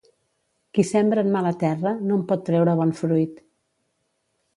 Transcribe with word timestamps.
Qui 0.77 0.85
sembra 0.91 1.23
en 1.25 1.29
mala 1.35 1.51
terra 1.63 1.91
no 2.07 2.17
en 2.21 2.23
pot 2.31 2.41
treure 2.47 2.73
bon 2.81 2.95
fruit. 3.01 3.37